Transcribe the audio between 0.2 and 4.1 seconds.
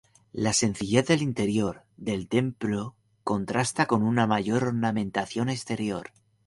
La sencillez del interior del templo contrasta con